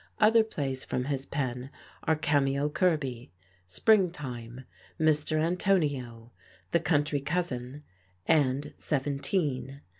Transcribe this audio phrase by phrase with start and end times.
[0.19, 1.69] Other plays from his pen
[2.05, 3.31] are "Cameo Kirby,"
[3.67, 4.65] "Springtime,"
[4.97, 6.31] "Mister Antonio,"
[6.71, 7.83] "The Country Cousin,"
[8.25, 9.81] and "Seventeen."